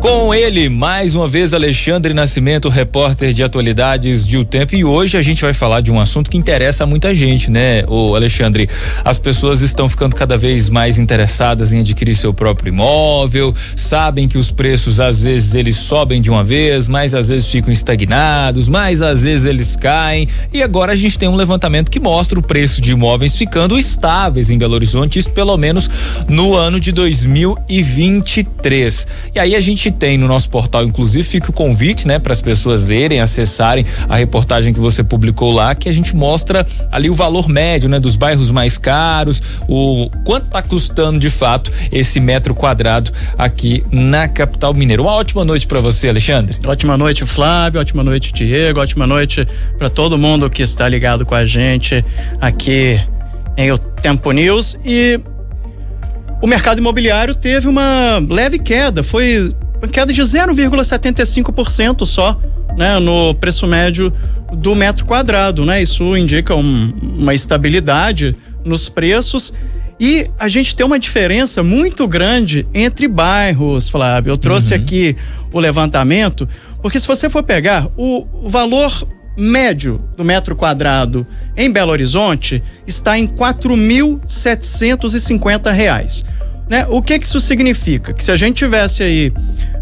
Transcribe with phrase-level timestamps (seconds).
[0.00, 4.74] Com ele, mais uma vez, Alexandre Nascimento, repórter de atualidades de O Tempo.
[4.74, 7.84] E hoje a gente vai falar de um assunto que interessa a muita gente, né,
[7.86, 8.66] o Alexandre?
[9.04, 14.38] As pessoas estão ficando cada vez mais interessadas em adquirir seu próprio imóvel, sabem que
[14.38, 19.02] os preços às vezes eles sobem de uma vez, mas às vezes ficam estagnados, mas
[19.02, 20.26] às vezes eles caem.
[20.50, 24.48] E agora a gente tem um levantamento que mostra o preço de imóveis ficando estáveis
[24.48, 25.90] em Belo Horizonte, isso pelo menos
[26.26, 29.06] no ano de 2023.
[29.34, 32.40] E aí a gente tem no nosso portal, inclusive, fica o convite, né, para as
[32.40, 37.14] pessoas verem, acessarem a reportagem que você publicou lá, que a gente mostra ali o
[37.14, 42.54] valor médio, né, dos bairros mais caros, o quanto está custando de fato esse metro
[42.54, 45.02] quadrado aqui na capital mineira.
[45.02, 46.56] Uma ótima noite para você, Alexandre.
[46.66, 47.80] Ótima noite, Flávio.
[47.80, 48.80] Ótima noite, Diego.
[48.80, 49.46] Ótima noite
[49.78, 52.04] para todo mundo que está ligado com a gente
[52.40, 53.00] aqui
[53.56, 55.20] em o Tempo News e
[56.40, 62.40] o mercado imobiliário teve uma leve queda, foi uma queda de 0,75% só,
[62.76, 64.12] né, no preço médio
[64.52, 65.82] do metro quadrado, né?
[65.82, 69.52] Isso indica um, uma estabilidade nos preços
[70.00, 74.32] e a gente tem uma diferença muito grande entre bairros, Flávio.
[74.32, 74.80] Eu trouxe uhum.
[74.80, 75.14] aqui
[75.52, 76.48] o levantamento,
[76.80, 83.18] porque se você for pegar o, valor médio do metro quadrado em Belo Horizonte está
[83.18, 86.24] em 4.750 reais.
[86.68, 86.86] Né?
[86.88, 88.14] O que, que isso significa?
[88.14, 89.30] Que se a gente tivesse aí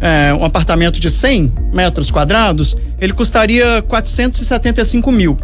[0.00, 5.38] é, um apartamento de 100 metros quadrados, ele custaria 475 mil.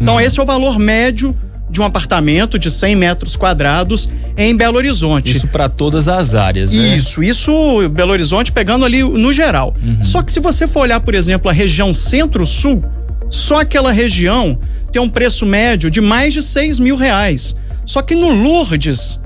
[0.00, 0.20] Então, hum.
[0.20, 1.36] esse é o valor médio
[1.70, 5.32] de um apartamento de 100 metros quadrados em Belo Horizonte.
[5.32, 6.96] Isso para todas as áreas, né?
[6.96, 9.74] Isso, isso Belo Horizonte pegando ali no geral.
[9.82, 10.04] Uhum.
[10.04, 12.84] Só que se você for olhar, por exemplo, a região Centro-Sul,
[13.30, 14.58] só aquela região
[14.92, 17.56] tem um preço médio de mais de 6 mil reais.
[17.84, 19.20] Só que no Lourdes,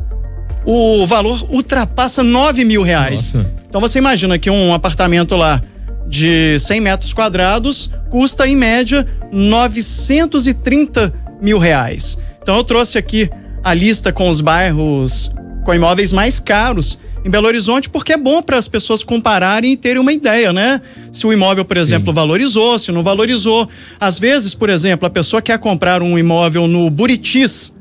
[0.65, 3.33] o valor ultrapassa 9 mil reais.
[3.33, 3.51] Nossa.
[3.69, 5.63] Então você imagina que um apartamento lá
[6.07, 12.19] de 100 metros quadrados custa em média 930 mil reais.
[12.43, 13.31] Então eu trouxe aqui
[13.63, 15.31] a lista com os bairros
[15.65, 19.77] com imóveis mais caros em Belo Horizonte, porque é bom para as pessoas compararem e
[19.77, 20.81] terem uma ideia, né?
[21.13, 22.15] Se o imóvel, por exemplo, Sim.
[22.15, 23.69] valorizou, se não valorizou.
[24.01, 27.77] Às vezes, por exemplo, a pessoa quer comprar um imóvel no Buritis,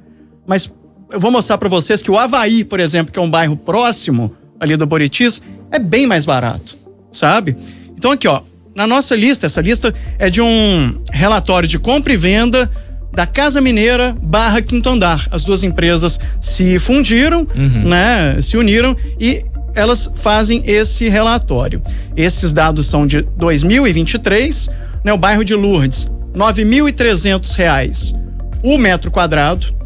[0.46, 0.70] mas
[1.10, 4.36] eu vou mostrar para vocês que o Havaí, por exemplo, que é um bairro próximo
[4.60, 5.42] ali do Boritis,
[5.72, 6.78] é bem mais barato,
[7.12, 7.56] sabe?
[7.98, 8.42] Então aqui, ó,
[8.76, 12.70] na nossa lista, essa lista é de um relatório de compra e venda
[13.12, 15.28] da Casa Mineira barra Quinto Andar.
[15.32, 17.88] As duas empresas se fundiram, uhum.
[17.88, 18.40] né?
[18.42, 19.44] Se uniram e
[19.74, 21.82] elas fazem esse relatório.
[22.16, 24.70] Esses dados são de 2023,
[25.04, 25.14] né?
[25.14, 28.28] O bairro de Lourdes, R$ 9.300
[28.64, 29.77] o metro quadrado.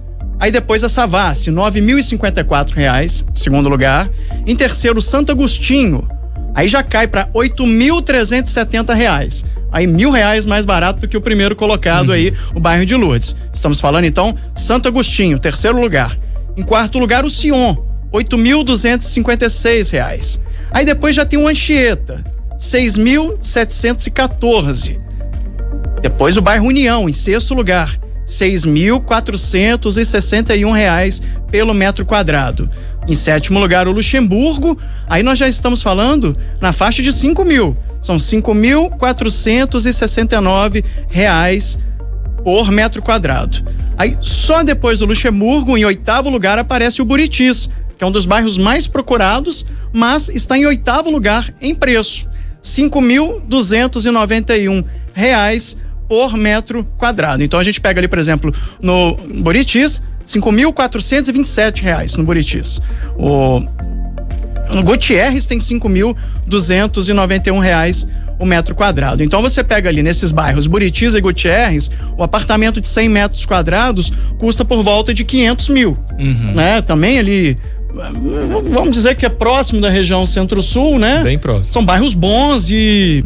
[0.41, 4.09] Aí depois a Savassi, R$ 9.054, segundo lugar.
[4.47, 6.09] Em terceiro, Santo Agostinho.
[6.56, 9.46] Aí já cai para R$ 8.370.
[9.72, 12.16] Aí mil reais mais barato do que o primeiro colocado uhum.
[12.16, 13.35] aí, o bairro de Lourdes.
[13.53, 16.18] Estamos falando então Santo Agostinho, terceiro lugar.
[16.57, 17.75] Em quarto lugar, o Sion,
[18.12, 20.40] R$ 8.256.
[20.72, 22.25] Aí depois já tem o Anchieta,
[22.57, 25.00] 6.714.
[26.01, 28.00] Depois o bairro União, em sexto lugar,
[28.31, 31.22] 6.461 reais
[31.52, 32.69] pelo metro quadrado.
[33.08, 34.78] Em sétimo lugar, o Luxemburgo.
[35.08, 37.75] Aí nós já estamos falando na faixa de 5 mil.
[38.00, 41.78] São 5.469 reais
[42.44, 43.66] por metro quadrado.
[43.97, 48.25] Aí só depois do Luxemburgo, em oitavo lugar, aparece o Buritis, que é um dos
[48.25, 52.31] bairros mais procurados, mas está em oitavo lugar em preço.
[52.63, 55.75] 5.291 reais
[56.11, 57.41] por metro quadrado.
[57.41, 62.81] Então a gente pega ali, por exemplo, no Buritis, R$ reais no Buritis.
[63.16, 63.61] O
[64.73, 68.05] no Gutierrez tem R$ reais
[68.38, 69.23] o metro quadrado.
[69.23, 74.11] Então você pega ali nesses bairros Buritis e Gutierrez, o apartamento de 100 metros quadrados
[74.38, 76.53] custa por volta de 500 mil, uhum.
[76.53, 76.81] né?
[76.81, 77.57] Também ali
[78.69, 81.24] vamos dizer que é próximo da região Centro-Sul, né?
[81.24, 81.71] Bem próximo.
[81.71, 83.24] São bairros bons e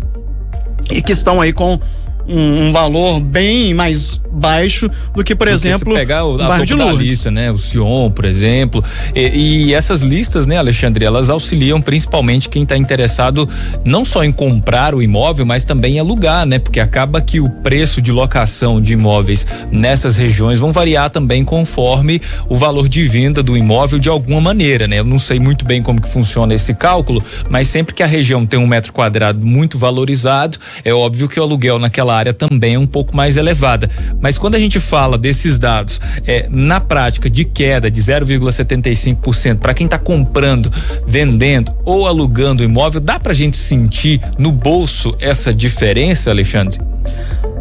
[0.91, 1.79] e que estão aí com
[2.27, 6.91] um, um, valor bem mais baixo do que, por exemplo, pegar o, a topo da
[6.91, 7.51] lista, né?
[7.51, 8.83] O Sion, por exemplo.
[9.15, 13.47] E, e, essas listas, né, Alexandre, elas auxiliam principalmente quem está interessado
[13.83, 16.59] não só em comprar o imóvel, mas também em alugar, né?
[16.59, 22.21] Porque acaba que o preço de locação de imóveis nessas regiões vão variar também conforme
[22.49, 24.99] o valor de venda do imóvel de alguma maneira, né?
[24.99, 28.45] Eu não sei muito bem como que funciona esse cálculo, mas sempre que a região
[28.45, 32.79] tem um metro quadrado muito valorizado, é óbvio que o aluguel naquela área também é
[32.79, 33.89] um pouco mais elevada.
[34.19, 39.73] Mas quando a gente fala desses dados, é, na prática de queda de 0,75% para
[39.73, 40.71] quem está comprando,
[41.07, 46.79] vendendo ou alugando o imóvel, dá para a gente sentir no bolso essa diferença, Alexandre?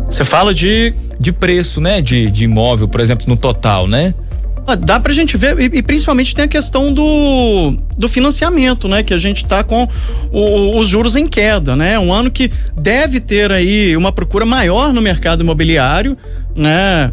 [0.06, 4.14] Você fala de de preço, né, de, de imóvel, por exemplo, no total, né?
[4.66, 9.02] Ah, dá pra gente ver, e, e, principalmente tem a questão do, do financiamento, né?
[9.02, 9.86] Que a gente tá com
[10.32, 11.98] o, os juros em queda, né?
[11.98, 16.16] Um ano que deve ter aí uma procura maior no mercado imobiliário,
[16.56, 17.12] né?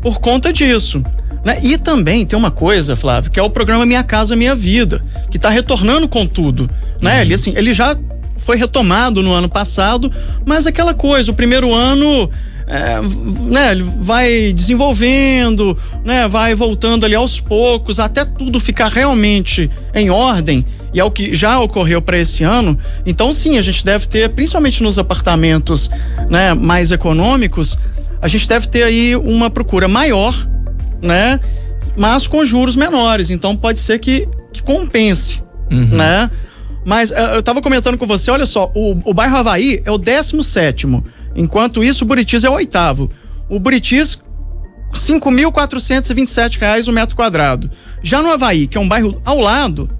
[0.00, 1.02] Por conta disso.
[1.44, 1.58] Né?
[1.62, 5.38] E também tem uma coisa, Flávio, que é o programa Minha Casa Minha Vida, que
[5.38, 6.70] está retornando com tudo,
[7.00, 7.16] né?
[7.16, 7.20] Uhum.
[7.22, 7.96] Ele, assim, ele já
[8.36, 10.10] foi retomado no ano passado,
[10.46, 12.30] mas aquela coisa, o primeiro ano
[12.72, 13.02] é,
[13.50, 20.64] né, vai desenvolvendo, né, vai voltando ali aos poucos, até tudo ficar realmente em ordem,
[20.94, 22.78] e é o que já ocorreu para esse ano.
[23.04, 25.90] Então, sim, a gente deve ter, principalmente nos apartamentos
[26.30, 27.76] né, mais econômicos,
[28.22, 30.34] a gente deve ter aí uma procura maior,
[31.02, 31.40] né?
[31.94, 33.30] Mas com juros menores.
[33.30, 35.88] Então pode ser que, que compense, uhum.
[35.88, 36.30] né?
[36.84, 40.42] Mas eu estava comentando com você, olha só, o, o bairro Havaí é o 17
[40.44, 41.04] sétimo
[41.34, 43.10] Enquanto isso, o Buritis é o oitavo.
[43.48, 44.18] O Buritis,
[44.94, 47.70] 5.427 reais o metro quadrado.
[48.02, 49.90] Já no Havaí, que é um bairro ao lado,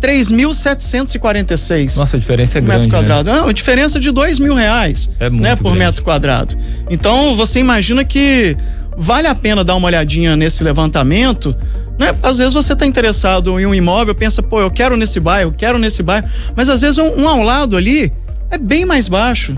[0.00, 1.96] 3.746.
[1.96, 2.82] Nossa, a diferença é grande.
[2.82, 2.98] Metro né?
[2.98, 3.30] quadrado.
[3.30, 3.36] Né?
[3.36, 5.10] Não, a diferença de dois mil reais.
[5.18, 5.78] É muito né, por grande.
[5.78, 6.56] metro quadrado.
[6.90, 8.56] Então você imagina que
[8.96, 11.56] vale a pena dar uma olhadinha nesse levantamento.
[11.98, 12.14] Né?
[12.22, 15.78] Às vezes você está interessado em um imóvel, pensa, pô, eu quero nesse bairro, quero
[15.78, 16.28] nesse bairro.
[16.54, 18.12] Mas às vezes um, um ao lado ali
[18.50, 19.56] é bem mais baixo.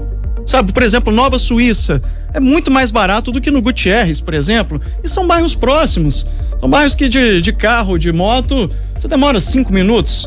[0.48, 2.02] Sabe, por exemplo, Nova Suíça
[2.32, 4.80] é muito mais barato do que no Gutierrez, por exemplo.
[5.04, 6.26] E são bairros próximos.
[6.58, 10.26] São bairros que de, de carro, de moto, você demora cinco minutos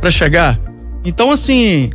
[0.00, 0.58] para chegar.
[1.04, 1.90] Então, assim,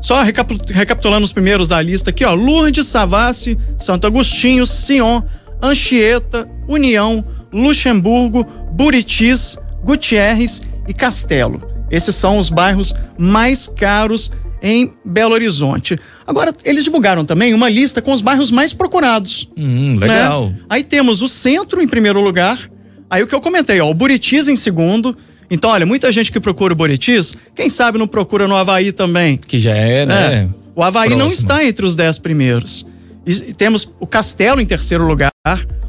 [0.00, 2.32] só recapitulando os primeiros da lista aqui, ó.
[2.32, 5.20] Lourdes, Savassi, Santo Agostinho, Sion,
[5.62, 7.22] Anchieta, União,
[7.52, 8.42] Luxemburgo,
[8.72, 11.62] Buritis, Gutierrez e Castelo.
[11.90, 14.32] Esses são os bairros mais caros
[14.62, 15.98] em Belo Horizonte.
[16.26, 19.50] Agora, eles divulgaram também uma lista com os bairros mais procurados.
[19.56, 20.48] Hum, legal.
[20.48, 20.54] Né?
[20.70, 22.70] Aí temos o centro em primeiro lugar.
[23.10, 25.16] Aí o que eu comentei, ó, o Buritis em segundo.
[25.50, 29.36] Então, olha, muita gente que procura o Buritis, quem sabe não procura no Havaí também.
[29.36, 30.34] Que já é, né?
[30.34, 30.48] É.
[30.74, 31.28] O Havaí Próximo.
[31.28, 32.86] não está entre os dez primeiros.
[33.26, 35.30] E temos o Castelo em terceiro lugar,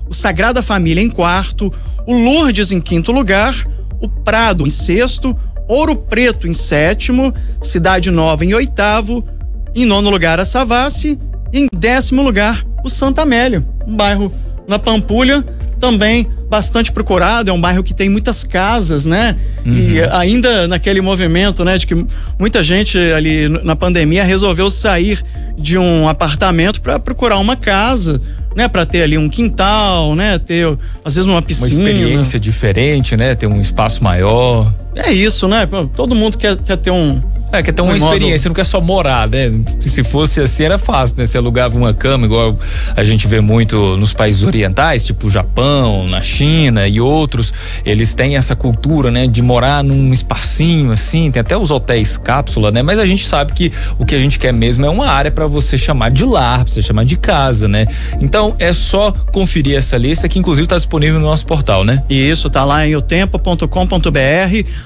[0.10, 1.74] o Sagrada Família em quarto,
[2.06, 3.56] o Lourdes em quinto lugar,
[4.02, 5.36] o Prado em sexto,
[5.68, 9.24] Ouro Preto em sétimo, Cidade Nova em oitavo,
[9.74, 11.18] em nono lugar a Savassi
[11.52, 14.32] e em décimo lugar o Santa Amélia, um bairro
[14.68, 15.44] na Pampulha
[15.84, 19.36] também bastante procurado, é um bairro que tem muitas casas, né?
[19.66, 19.74] Uhum.
[19.74, 22.06] E ainda naquele movimento, né, de que
[22.40, 25.22] muita gente ali na pandemia resolveu sair
[25.58, 28.22] de um apartamento para procurar uma casa,
[28.56, 30.66] né, para ter ali um quintal, né, ter
[31.04, 31.68] às vezes uma piscina.
[31.68, 34.74] Uma experiência diferente, né, ter um espaço maior.
[34.96, 35.68] É isso, né?
[35.94, 37.22] Todo mundo quer, quer ter um
[37.54, 39.52] é, quer ter uma experiência, não quer só morar, né?
[39.80, 41.26] Se fosse assim era fácil, né?
[41.28, 42.58] Você alugava uma cama, igual
[42.96, 47.54] a gente vê muito nos países orientais, tipo Japão, na China e outros,
[47.86, 49.28] eles têm essa cultura, né?
[49.28, 52.82] De morar num espacinho assim, tem até os hotéis cápsula, né?
[52.82, 55.46] Mas a gente sabe que o que a gente quer mesmo é uma área para
[55.46, 57.86] você chamar de lar, pra você chamar de casa, né?
[58.20, 62.04] Então é só conferir essa lista que inclusive está disponível no nosso portal, né?
[62.10, 63.68] Isso, tá lá em otempo.com.br.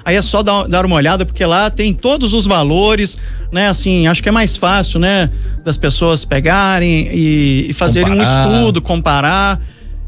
[0.04, 3.18] Aí é só dar, dar uma olhada porque lá tem todos os valores valores,
[3.52, 3.68] né?
[3.68, 5.30] Assim, acho que é mais fácil, né?
[5.64, 8.48] Das pessoas pegarem e, e fazerem comparar.
[8.48, 9.62] um estudo, comparar.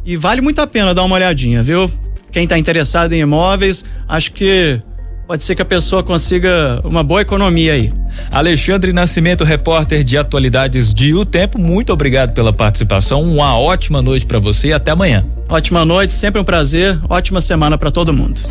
[0.05, 1.91] E vale muito a pena dar uma olhadinha, viu?
[2.31, 4.81] Quem está interessado em imóveis, acho que
[5.27, 7.91] pode ser que a pessoa consiga uma boa economia aí.
[8.31, 13.21] Alexandre Nascimento, repórter de atualidades de O Tempo, muito obrigado pela participação.
[13.21, 15.23] Uma ótima noite para você e até amanhã.
[15.47, 16.99] Ótima noite, sempre um prazer.
[17.07, 18.39] Ótima semana para todo mundo.